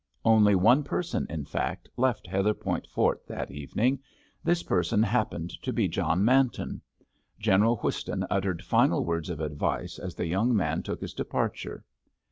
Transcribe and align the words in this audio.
Only 0.25 0.55
one 0.55 0.81
person, 0.81 1.27
in 1.29 1.45
fact, 1.45 1.87
left 1.95 2.25
Heatherpoint 2.25 2.87
Fort 2.87 3.21
that 3.27 3.51
evening. 3.51 3.99
This 4.43 4.63
person 4.63 5.03
happened 5.03 5.51
to 5.61 5.71
be 5.71 5.87
John 5.87 6.25
Manton. 6.25 6.81
General 7.37 7.75
Whiston 7.77 8.25
uttered 8.27 8.63
final 8.65 9.05
words 9.05 9.29
of 9.29 9.39
advice 9.41 9.99
as 9.99 10.15
the 10.15 10.25
young 10.25 10.55
man 10.55 10.81
took 10.81 11.01
his 11.01 11.13
departure. 11.13 11.85